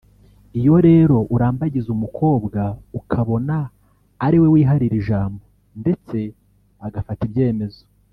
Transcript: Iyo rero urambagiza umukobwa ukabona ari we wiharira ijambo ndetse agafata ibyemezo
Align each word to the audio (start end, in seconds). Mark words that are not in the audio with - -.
Iyo 0.59 0.75
rero 0.87 1.17
urambagiza 1.35 1.89
umukobwa 1.97 2.61
ukabona 2.99 3.57
ari 4.25 4.37
we 4.41 4.47
wiharira 4.53 4.95
ijambo 5.01 5.41
ndetse 5.81 6.17
agafata 6.87 7.21
ibyemezo 7.27 7.83